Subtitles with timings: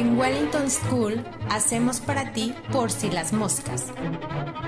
[0.00, 3.84] En Wellington School hacemos para ti por si las moscas.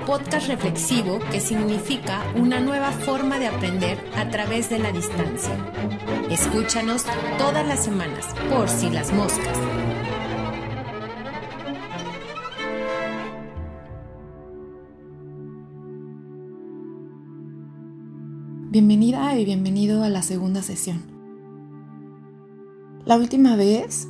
[0.04, 5.56] Podcast reflexivo que significa una nueva forma de aprender a través de la distancia.
[6.28, 7.06] Escúchanos
[7.38, 9.58] todas las semanas por si las moscas.
[18.70, 21.00] Bienvenida y bienvenido a la segunda sesión.
[23.06, 24.06] La última vez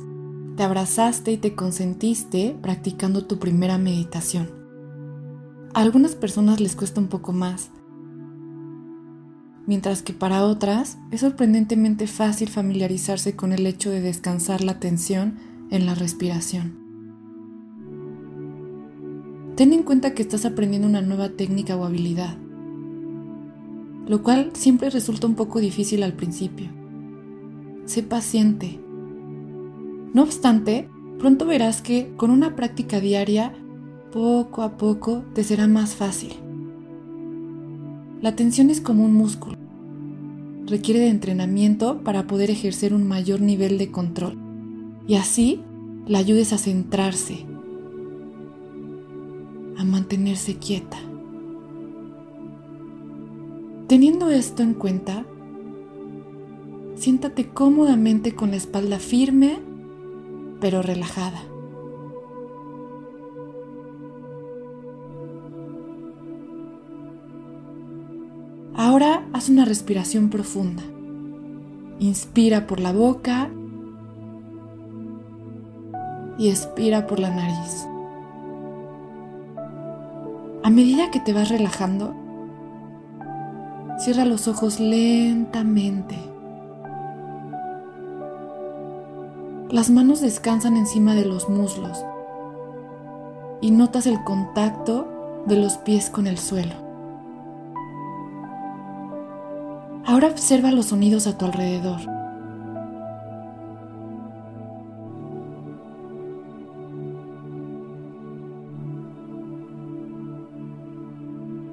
[0.55, 4.49] te abrazaste y te consentiste practicando tu primera meditación.
[5.73, 7.71] A algunas personas les cuesta un poco más,
[9.65, 15.39] mientras que para otras es sorprendentemente fácil familiarizarse con el hecho de descansar la atención
[15.71, 16.81] en la respiración.
[19.55, 22.37] Ten en cuenta que estás aprendiendo una nueva técnica o habilidad
[24.07, 26.69] lo cual siempre resulta un poco difícil al principio.
[27.85, 28.82] Sé paciente.
[30.13, 33.51] No obstante, pronto verás que con una práctica diaria,
[34.11, 36.33] poco a poco te será más fácil.
[38.21, 39.57] La atención es como un músculo.
[40.67, 44.37] Requiere de entrenamiento para poder ejercer un mayor nivel de control
[45.07, 45.61] y así
[46.05, 47.45] la ayudes a centrarse,
[49.77, 50.99] a mantenerse quieta.
[53.87, 55.25] Teniendo esto en cuenta,
[56.95, 59.72] siéntate cómodamente con la espalda firme
[60.63, 61.41] pero relajada.
[68.73, 70.81] Ahora haz una respiración profunda.
[71.99, 73.49] Inspira por la boca
[76.37, 77.85] y expira por la nariz.
[80.63, 82.15] A medida que te vas relajando,
[83.99, 86.32] Cierra los ojos lentamente.
[89.73, 92.05] Las manos descansan encima de los muslos
[93.59, 96.75] y notas el contacto de los pies con el suelo.
[100.05, 102.01] Ahora observa los sonidos a tu alrededor.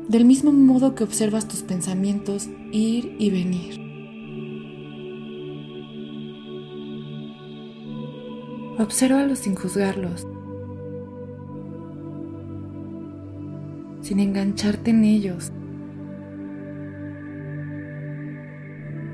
[0.08, 3.79] del mismo modo que observas tus pensamientos ir y venir.
[8.80, 10.26] Obsérvalos sin juzgarlos,
[14.00, 15.52] sin engancharte en ellos.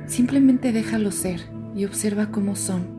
[0.07, 1.41] Simplemente déjalos ser
[1.75, 2.97] y observa cómo son.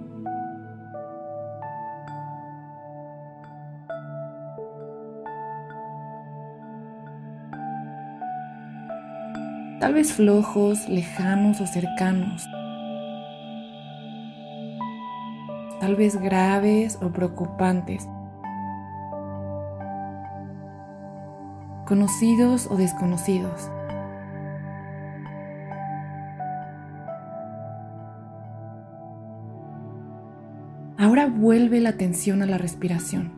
[9.80, 12.46] tal vez flojos, lejanos o cercanos,
[15.80, 18.08] tal vez graves o preocupantes,
[21.86, 23.70] conocidos o desconocidos.
[30.98, 33.32] Ahora vuelve la atención a la respiración.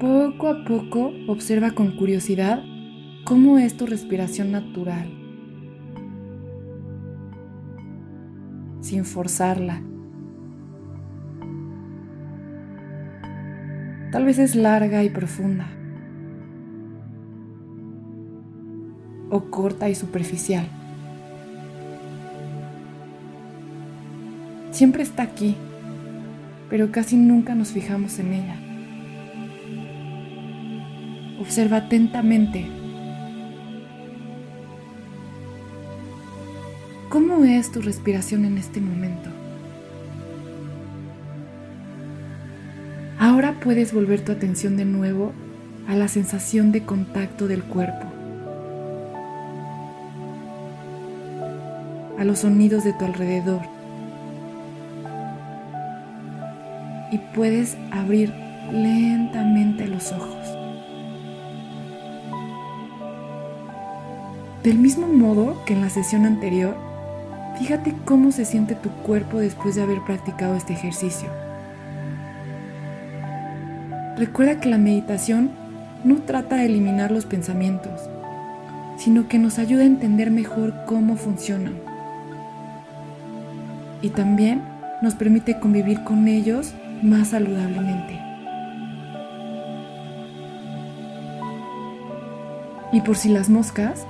[0.00, 2.60] Poco a poco observa con curiosidad
[3.24, 5.21] cómo es tu respiración natural,
[8.82, 9.80] sin forzarla.
[14.10, 15.68] Tal vez es larga y profunda,
[19.30, 20.66] o corta y superficial.
[24.70, 25.56] Siempre está aquí,
[26.68, 28.56] pero casi nunca nos fijamos en ella.
[31.40, 32.81] Observa atentamente.
[37.32, 39.30] ¿Cómo es tu respiración en este momento?
[43.18, 45.32] Ahora puedes volver tu atención de nuevo
[45.88, 48.06] a la sensación de contacto del cuerpo,
[52.18, 53.62] a los sonidos de tu alrededor
[57.10, 58.30] y puedes abrir
[58.70, 60.46] lentamente los ojos.
[64.62, 66.91] Del mismo modo que en la sesión anterior,
[67.58, 71.28] fíjate cómo se siente tu cuerpo después de haber practicado este ejercicio.
[74.16, 75.50] Recuerda que la meditación
[76.04, 78.00] no trata de eliminar los pensamientos,
[78.96, 81.74] sino que nos ayuda a entender mejor cómo funcionan.
[84.00, 84.62] Y también
[85.00, 88.20] nos permite convivir con ellos más saludablemente.
[92.92, 94.06] Y por si las moscas,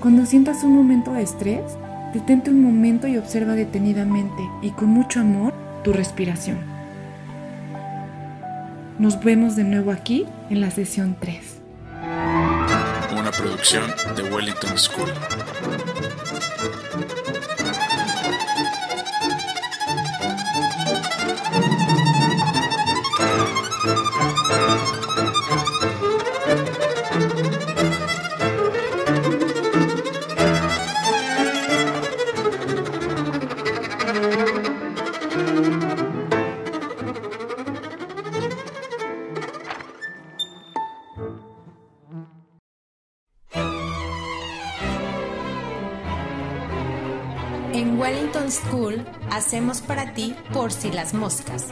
[0.00, 1.62] cuando sientas un momento de estrés,
[2.14, 5.52] Detente un momento y observa detenidamente y con mucho amor
[5.82, 6.58] tu respiración.
[9.00, 11.60] Nos vemos de nuevo aquí en la sesión 3.
[13.18, 13.82] Una producción
[14.14, 15.10] de Wellington School.
[49.44, 51.66] Hacemos para ti por si las moscas.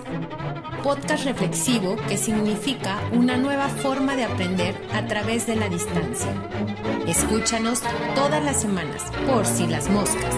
[0.83, 6.35] Podcast reflexivo que significa una nueva forma de aprender a través de la distancia.
[7.07, 7.81] Escúchanos
[8.15, 10.35] todas las semanas por si las moscas.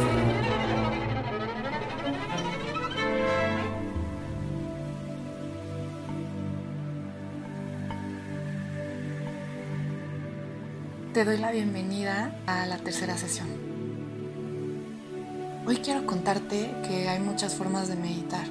[11.13, 13.64] Te doy la bienvenida a la tercera sesión.
[15.67, 18.47] Hoy quiero contarte que hay muchas formas de meditar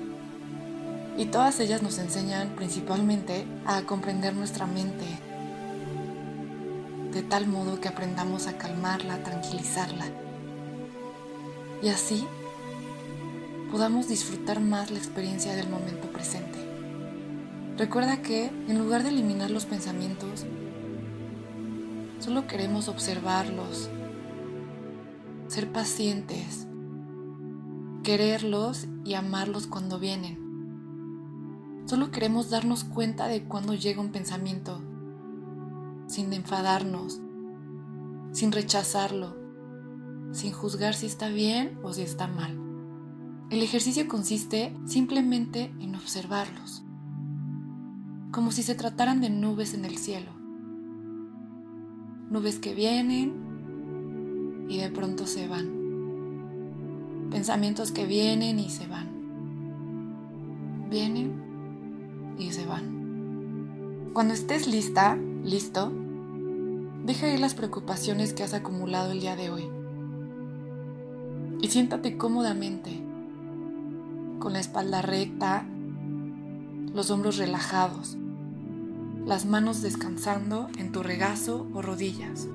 [1.15, 5.05] y todas ellas nos enseñan principalmente a comprender nuestra mente
[7.11, 10.05] de tal modo que aprendamos a calmarla, tranquilizarla
[11.83, 12.25] y así
[13.71, 16.57] podamos disfrutar más la experiencia del momento presente.
[17.77, 20.47] Recuerda que en lugar de eliminar los pensamientos,
[22.19, 23.91] solo queremos observarlos,
[25.47, 26.65] ser pacientes,
[28.03, 30.37] quererlos y amarlos cuando vienen.
[31.85, 34.81] Solo queremos darnos cuenta de cuando llega un pensamiento,
[36.07, 37.21] sin enfadarnos,
[38.33, 39.37] sin rechazarlo,
[40.33, 42.59] sin juzgar si está bien o si está mal.
[43.49, 46.83] El ejercicio consiste simplemente en observarlos,
[48.31, 50.31] como si se trataran de nubes en el cielo.
[52.29, 55.82] Nubes que vienen y de pronto se van
[57.33, 59.09] pensamientos que vienen y se van.
[60.91, 64.11] Vienen y se van.
[64.13, 65.91] Cuando estés lista, listo,
[67.03, 69.67] deja ir las preocupaciones que has acumulado el día de hoy.
[71.59, 73.01] Y siéntate cómodamente,
[74.37, 75.65] con la espalda recta,
[76.93, 78.15] los hombros relajados,
[79.25, 82.47] las manos descansando en tu regazo o rodillas.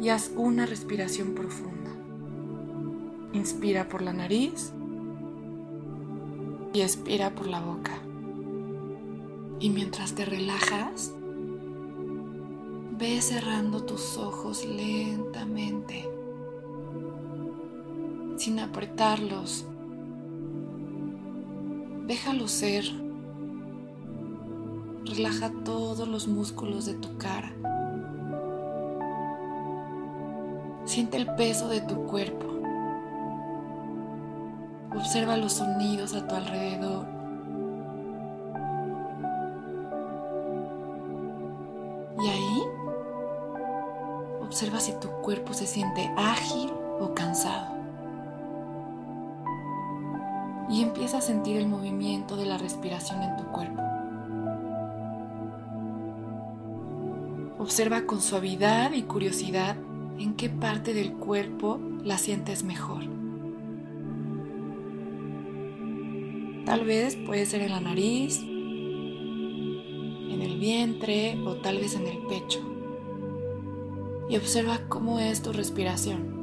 [0.00, 1.95] Y haz una respiración profunda.
[3.36, 4.72] Inspira por la nariz
[6.72, 7.92] y expira por la boca.
[9.60, 11.12] Y mientras te relajas,
[12.98, 16.08] ve cerrando tus ojos lentamente,
[18.38, 19.66] sin apretarlos.
[22.06, 22.84] Déjalos ser.
[25.04, 27.52] Relaja todos los músculos de tu cara.
[30.86, 32.55] Siente el peso de tu cuerpo.
[34.96, 37.06] Observa los sonidos a tu alrededor.
[42.18, 42.62] Y ahí
[44.42, 47.76] observa si tu cuerpo se siente ágil o cansado.
[50.70, 53.82] Y empieza a sentir el movimiento de la respiración en tu cuerpo.
[57.58, 59.76] Observa con suavidad y curiosidad
[60.18, 63.15] en qué parte del cuerpo la sientes mejor.
[66.66, 72.18] Tal vez puede ser en la nariz, en el vientre o tal vez en el
[72.26, 72.58] pecho.
[74.28, 76.34] Y observa cómo es tu respiración.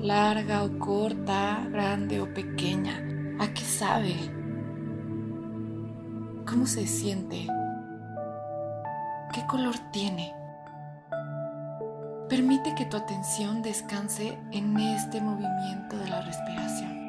[0.00, 3.06] Larga o corta, grande o pequeña.
[3.38, 4.14] ¿A qué sabe?
[6.48, 7.46] ¿Cómo se siente?
[9.34, 10.32] ¿Qué color tiene?
[12.30, 17.01] Permite que tu atención descanse en este movimiento de la respiración.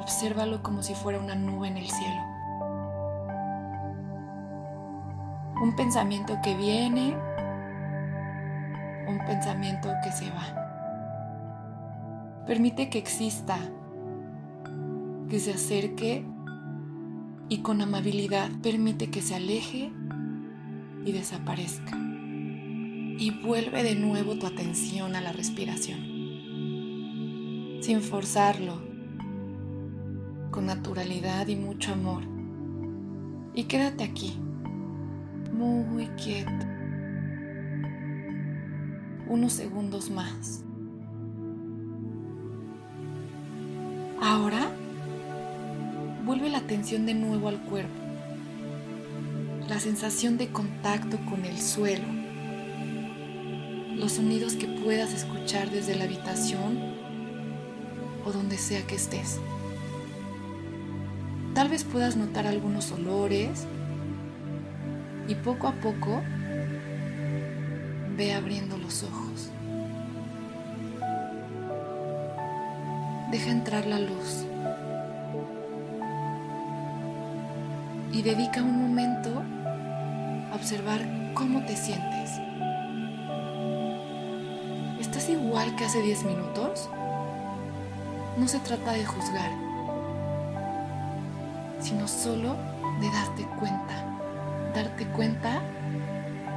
[0.00, 2.22] Obsérvalo como si fuera una nube en el cielo.
[5.62, 7.16] Un pensamiento que viene,
[9.08, 10.54] un pensamiento que se va.
[12.46, 13.58] Permite que exista,
[15.28, 16.24] que se acerque
[17.48, 19.90] y con amabilidad permite que se aleje
[21.04, 21.96] y desaparezca.
[21.96, 25.98] Y vuelve de nuevo tu atención a la respiración,
[27.82, 28.87] sin forzarlo,
[30.50, 32.22] con naturalidad y mucho amor.
[33.54, 34.38] Y quédate aquí.
[35.52, 36.66] muy quieto.
[39.28, 40.64] Unos segundos más.
[44.20, 44.70] Ahora,
[46.24, 47.94] vuelve la atención de nuevo al cuerpo.
[49.68, 52.06] La sensación de contacto con el suelo.
[53.96, 56.78] Los sonidos que puedas escuchar desde la habitación
[58.24, 59.40] o donde sea que estés.
[61.58, 63.66] Tal vez puedas notar algunos olores
[65.26, 66.22] y poco a poco
[68.16, 69.50] ve abriendo los ojos.
[73.32, 74.44] Deja entrar la luz
[78.12, 79.42] y dedica un momento
[80.52, 81.00] a observar
[81.34, 82.38] cómo te sientes.
[85.00, 86.88] ¿Estás igual que hace 10 minutos?
[88.36, 89.67] No se trata de juzgar
[91.80, 92.56] sino solo
[93.00, 94.04] de darte cuenta,
[94.74, 95.60] darte cuenta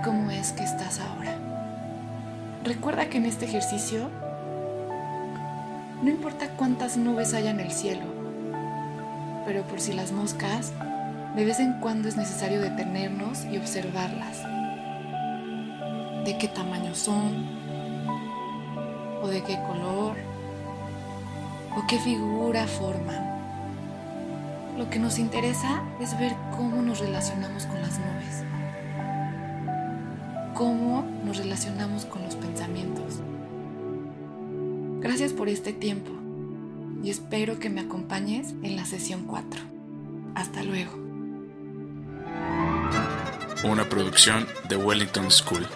[0.04, 1.36] cómo es que estás ahora.
[2.63, 4.10] Recuerda que en este ejercicio
[6.01, 8.06] no importa cuántas nubes haya en el cielo,
[9.46, 10.74] pero por si las moscas,
[11.36, 14.44] de vez en cuando es necesario detenernos y observarlas.
[16.25, 17.48] De qué tamaño son,
[19.22, 20.18] o de qué color,
[21.75, 23.30] o qué figura forman.
[24.81, 28.43] Lo que nos interesa es ver cómo nos relacionamos con las nubes,
[30.55, 33.19] cómo nos relacionamos con los pensamientos.
[35.00, 36.09] Gracias por este tiempo
[37.03, 39.61] y espero que me acompañes en la sesión 4.
[40.33, 40.93] Hasta luego.
[43.63, 45.67] Una producción de Wellington School.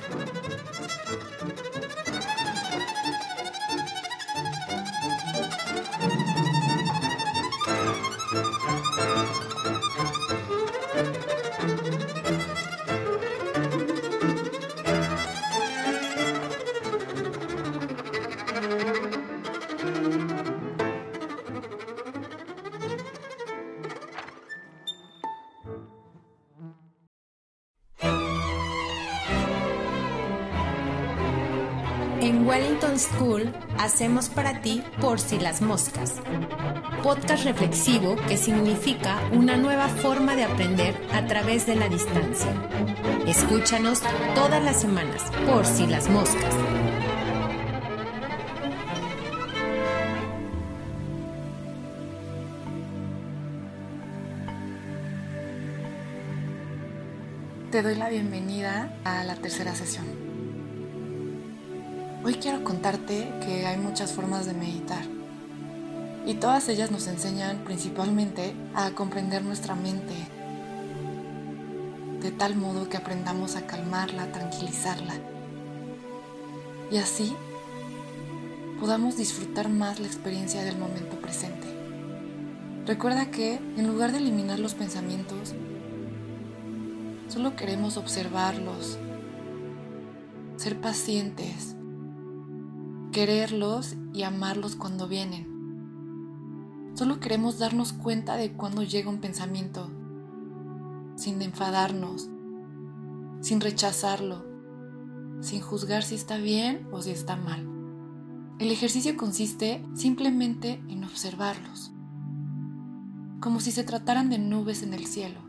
[32.22, 36.14] En Wellington School hacemos para ti por si las moscas.
[37.04, 42.52] Podcast reflexivo que significa una nueva forma de aprender a través de la distancia.
[43.28, 44.02] Escúchanos
[44.34, 46.56] todas las semanas por si las moscas.
[57.72, 60.25] Te doy la bienvenida a la tercera sesión.
[62.26, 65.06] Hoy quiero contarte que hay muchas formas de meditar
[66.26, 70.16] y todas ellas nos enseñan principalmente a comprender nuestra mente
[72.22, 75.14] de tal modo que aprendamos a calmarla, tranquilizarla
[76.90, 77.36] y así
[78.80, 81.68] podamos disfrutar más la experiencia del momento presente.
[82.88, 85.54] Recuerda que en lugar de eliminar los pensamientos,
[87.28, 89.00] Solo queremos observarlos,
[90.58, 91.76] ser pacientes,
[93.16, 95.48] quererlos y amarlos cuando vienen.
[96.96, 99.90] Solo queremos darnos cuenta de cuando llega un pensamiento,
[101.16, 102.30] sin enfadarnos,
[103.40, 104.44] sin rechazarlo,
[105.40, 107.66] sin juzgar si está bien o si está mal.
[108.60, 111.94] El ejercicio consiste simplemente en observarlos,
[113.40, 115.40] como si se trataran de nubes en el cielo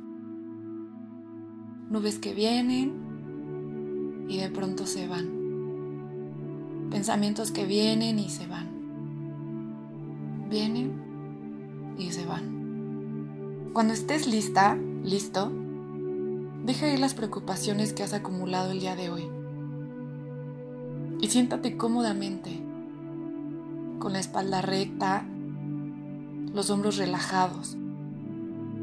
[1.88, 5.35] nubes que vienen y de pronto se van.
[6.90, 8.68] Pensamientos que vienen y se van.
[10.50, 13.70] Vienen y se van.
[13.72, 15.52] Cuando estés lista, listo,
[16.64, 19.28] deja ir las preocupaciones que has acumulado el día de hoy.
[21.20, 22.60] Y siéntate cómodamente,
[23.98, 25.26] con la espalda recta,
[26.52, 27.76] los hombros relajados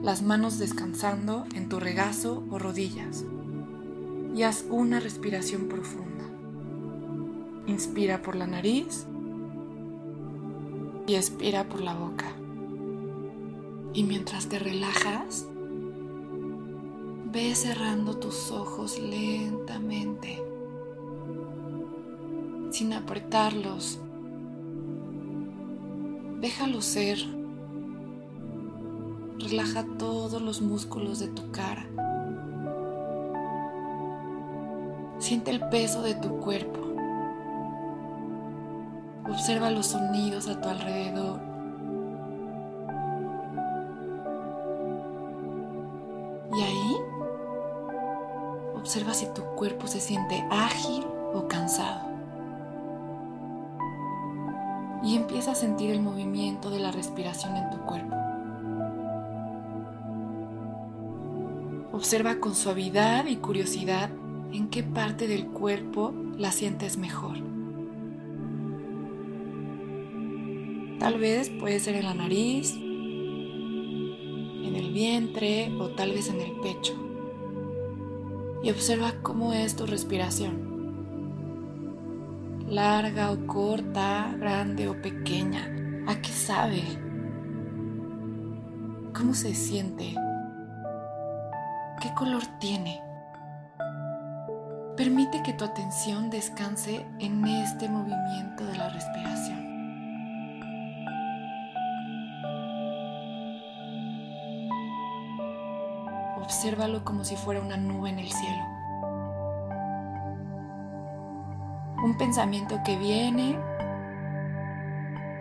[0.03, 3.23] las manos descansando en tu regazo o rodillas
[4.35, 6.12] y haz una respiración profunda.
[7.67, 9.05] Inspira por la nariz
[11.07, 12.31] y expira por la boca.
[13.93, 15.47] Y mientras te relajas,
[17.31, 20.43] ve cerrando tus ojos lentamente,
[22.71, 23.99] sin apretarlos.
[26.41, 27.43] Déjalos ser
[29.43, 31.85] Relaja todos los músculos de tu cara.
[35.19, 36.92] Siente el peso de tu cuerpo.
[39.33, 41.39] Observa los sonidos a tu alrededor.
[46.55, 46.95] Y ahí
[48.83, 52.01] Observa si tu cuerpo se siente ágil o cansado.
[55.01, 58.13] Y empieza a sentir el movimiento de la respiración en tu cuerpo.
[61.93, 64.09] Observa con suavidad y curiosidad
[64.51, 67.52] en qué parte del cuerpo la sientes mejor.
[70.99, 76.51] Tal vez puede ser en la nariz, en el vientre o tal vez en el
[76.61, 76.93] pecho.
[78.63, 80.71] Y observa cómo es tu respiración.
[82.69, 85.69] Larga o corta, grande o pequeña.
[86.07, 86.83] ¿A qué sabe?
[89.13, 90.15] ¿Cómo se siente?
[92.01, 92.99] ¿Qué color tiene?
[94.97, 99.72] Permite que tu atención descanse en este movimiento de la respiración.
[106.43, 108.63] Obsérvalo como si fuera una nube en el cielo.
[112.03, 113.57] Un pensamiento que viene,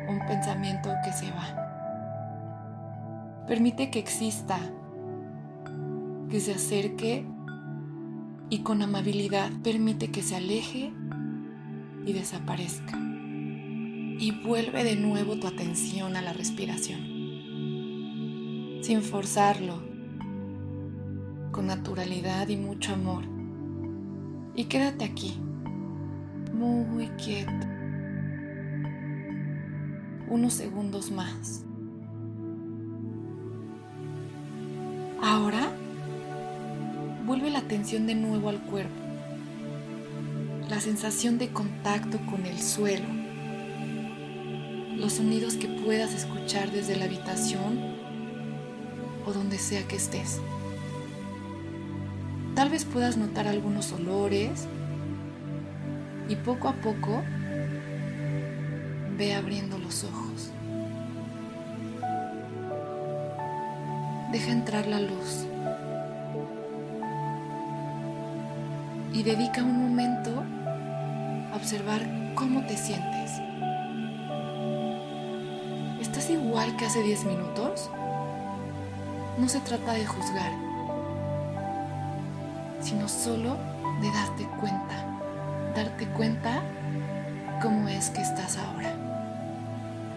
[0.08, 1.56] un pensamiento que se va.
[3.48, 4.60] Permite que exista,
[6.30, 7.26] que se acerque
[8.48, 10.92] y con amabilidad permite que se aleje
[12.06, 12.96] y desaparezca.
[12.96, 17.00] Y vuelve de nuevo tu atención a la respiración,
[18.84, 19.91] sin forzarlo,
[21.52, 23.22] con naturalidad y mucho amor.
[24.56, 25.40] Y quédate aquí,
[26.52, 27.52] muy quieto,
[30.28, 31.64] unos segundos más.
[35.22, 35.70] Ahora
[37.24, 38.90] Vuelve la atención de nuevo al cuerpo.
[40.68, 43.06] La sensación de contacto con el suelo.
[44.96, 47.96] Los sonidos que puedas escuchar desde la habitación
[49.24, 50.40] o donde sea que estés.
[52.54, 54.66] Tal vez puedas notar algunos olores
[56.28, 57.22] y poco a poco
[59.16, 60.50] ve abriendo los ojos.
[64.32, 65.46] Deja entrar la luz.
[69.14, 70.42] y dedica un momento
[71.52, 72.02] a observar
[72.34, 73.30] cómo te sientes.
[76.00, 77.90] ¿Estás igual que hace 10 minutos?
[79.38, 80.52] No se trata de juzgar,
[82.82, 83.56] sino solo
[84.00, 85.06] de darte cuenta,
[85.74, 86.60] darte cuenta
[87.62, 88.92] cómo es que estás ahora.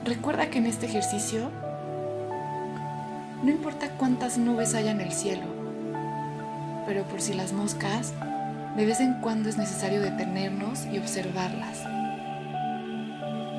[0.03, 1.49] Recuerda que en este ejercicio
[3.43, 5.45] no importa cuántas nubes haya en el cielo,
[6.87, 8.13] pero por si las moscas
[8.75, 11.83] de vez en cuando es necesario detenernos y observarlas.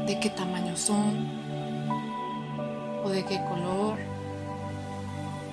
[0.07, 1.27] De qué tamaño son,
[3.03, 3.99] o de qué color,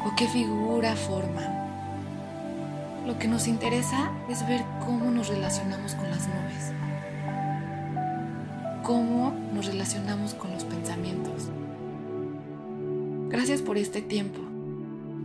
[0.05, 1.62] o qué figura forman.
[3.05, 6.71] Lo que nos interesa es ver cómo nos relacionamos con las nubes,
[8.83, 11.49] cómo nos relacionamos con los pensamientos.
[13.29, 14.39] Gracias por este tiempo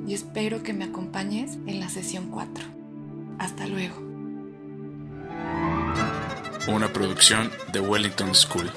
[0.06, 2.64] y espero que me acompañes en la sesión 4.
[3.38, 4.08] Hasta luego
[6.68, 8.70] una producción de Wellington School.